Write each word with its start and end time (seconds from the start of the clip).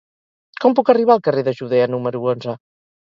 Com 0.63 0.73
puc 0.79 0.89
arribar 0.95 1.15
al 1.17 1.21
carrer 1.27 1.43
de 1.49 1.55
Judea 1.63 1.91
número 1.93 2.25
onze? 2.35 2.57